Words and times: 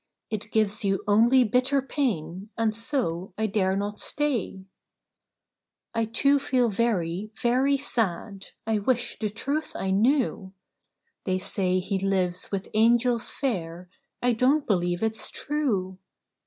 It 0.31 0.49
gives 0.49 0.83
you 0.83 1.03
only 1.07 1.43
bitter 1.43 1.79
pain, 1.79 2.49
And 2.57 2.75
so 2.75 3.35
I 3.37 3.45
dare 3.45 3.75
not 3.75 3.99
stay. 3.99 4.65
Charley's 5.93 5.93
sister. 5.93 5.93
Ill 5.93 6.01
"I 6.01 6.05
too 6.05 6.39
feel 6.39 6.69
very, 6.71 7.31
very 7.39 7.77
sad; 7.77 8.47
I 8.65 8.79
wish, 8.79 9.19
the 9.19 9.29
truth 9.29 9.75
I 9.75 9.91
knew. 9.91 10.53
They 11.25 11.37
say 11.37 11.77
he 11.77 11.99
lives 11.99 12.51
with 12.51 12.69
angels 12.73 13.29
fair; 13.29 13.89
I 14.23 14.33
don't 14.33 14.65
believe 14.65 15.03
it's 15.03 15.29
true 15.29 15.99